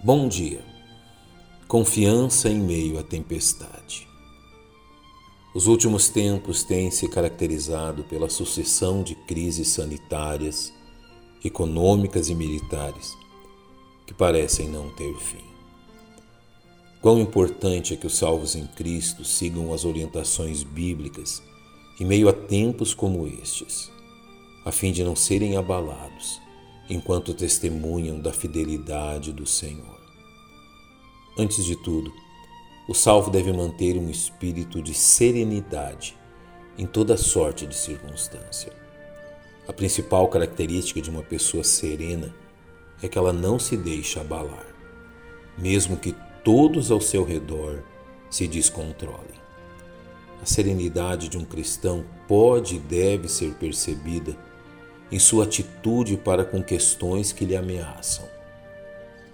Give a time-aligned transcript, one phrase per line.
[0.00, 0.64] Bom dia.
[1.66, 4.06] Confiança em meio à tempestade.
[5.52, 10.72] Os últimos tempos têm se caracterizado pela sucessão de crises sanitárias,
[11.44, 13.12] econômicas e militares
[14.06, 15.44] que parecem não ter fim.
[17.02, 21.42] Quão importante é que os salvos em Cristo sigam as orientações bíblicas
[21.98, 23.90] em meio a tempos como estes,
[24.64, 26.40] a fim de não serem abalados
[26.88, 29.97] enquanto testemunham da fidelidade do Senhor.
[31.40, 32.12] Antes de tudo,
[32.88, 36.16] o salvo deve manter um espírito de serenidade
[36.76, 38.72] em toda sorte de circunstância.
[39.68, 42.34] A principal característica de uma pessoa serena
[43.00, 44.66] é que ela não se deixa abalar,
[45.56, 47.84] mesmo que todos ao seu redor
[48.28, 49.38] se descontrolem.
[50.42, 54.36] A serenidade de um cristão pode e deve ser percebida
[55.08, 58.28] em sua atitude para com questões que lhe ameaçam.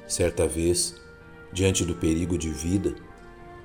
[0.06, 1.02] Certa vez,
[1.54, 2.94] diante do perigo de vida,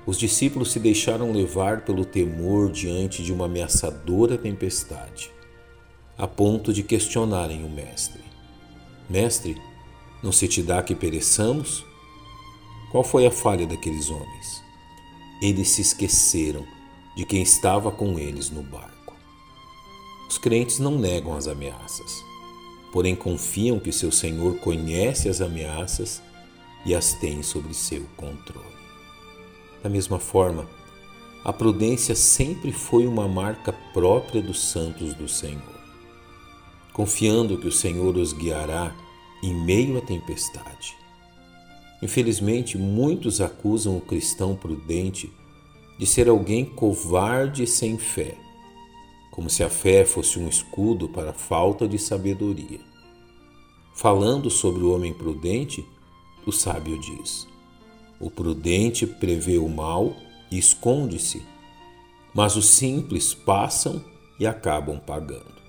[0.06, 5.30] os discípulos se deixaram levar pelo temor diante de uma ameaçadora tempestade,
[6.16, 8.22] a ponto de questionarem o Mestre:
[9.08, 9.60] Mestre,
[10.22, 11.84] não se te dá que pereçamos?
[12.90, 14.62] Qual foi a falha daqueles homens?
[15.42, 16.64] Eles se esqueceram
[17.16, 19.16] de quem estava com eles no barco.
[20.28, 22.24] Os crentes não negam as ameaças,
[22.92, 26.22] porém confiam que seu Senhor conhece as ameaças
[26.84, 28.66] e as tem sob seu controle.
[29.82, 30.68] Da mesma forma,
[31.44, 35.80] a prudência sempre foi uma marca própria dos santos do Senhor,
[36.92, 38.94] confiando que o Senhor os guiará
[39.42, 40.96] em meio à tempestade.
[42.02, 45.32] Infelizmente, muitos acusam o cristão prudente
[45.98, 48.36] de ser alguém covarde e sem fé
[49.30, 52.80] como se a fé fosse um escudo para a falta de sabedoria.
[53.94, 55.86] Falando sobre o homem prudente,
[56.46, 57.46] o sábio diz:
[58.18, 60.14] O prudente prevê o mal
[60.50, 61.42] e esconde-se,
[62.34, 64.04] mas os simples passam
[64.38, 65.60] e acabam pagando.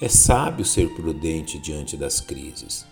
[0.00, 2.86] É sábio ser prudente diante das crises,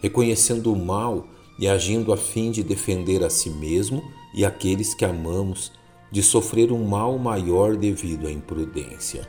[0.00, 1.26] reconhecendo o mal
[1.58, 4.02] e agindo a fim de defender a si mesmo
[4.34, 5.72] e aqueles que amamos
[6.10, 9.28] de sofrer um mal maior devido à imprudência.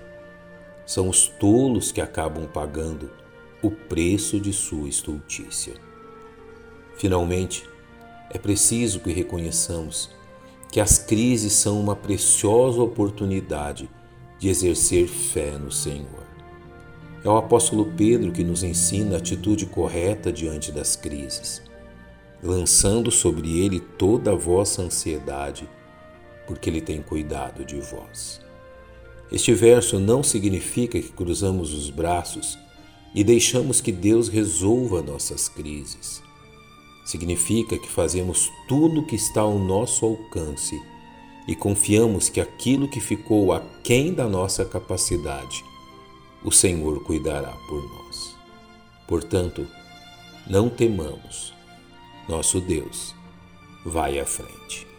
[0.86, 3.10] São os tolos que acabam pagando
[3.62, 5.76] o preço de sua estultícia.
[6.98, 7.68] Finalmente,
[8.30, 10.10] é preciso que reconheçamos
[10.72, 13.90] que as crises são uma preciosa oportunidade
[14.40, 16.24] de exercer fé no Senhor.
[17.24, 21.62] É o apóstolo Pedro que nos ensina a atitude correta diante das crises,
[22.42, 25.70] lançando sobre ele toda a vossa ansiedade
[26.46, 28.42] porque Ele tem cuidado de vós.
[29.32, 32.58] Este verso não significa que cruzamos os braços
[33.16, 36.22] e deixamos que Deus resolva nossas crises.
[37.06, 40.82] Significa que fazemos tudo o que está ao nosso alcance
[41.48, 45.64] e confiamos que aquilo que ficou aquém da nossa capacidade,
[46.44, 48.36] o Senhor cuidará por nós.
[49.08, 49.68] Portanto,
[50.48, 51.54] não temamos,
[52.28, 53.14] nosso Deus
[53.86, 54.93] vai à frente.